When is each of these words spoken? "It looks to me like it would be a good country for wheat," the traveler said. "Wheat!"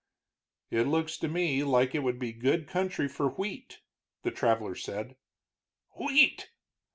"It 0.71 0.87
looks 0.87 1.15
to 1.19 1.27
me 1.27 1.63
like 1.63 1.93
it 1.93 1.99
would 1.99 2.17
be 2.17 2.29
a 2.29 2.33
good 2.33 2.67
country 2.67 3.07
for 3.07 3.29
wheat," 3.29 3.81
the 4.23 4.31
traveler 4.31 4.73
said. 4.73 5.15
"Wheat!" 5.95 6.49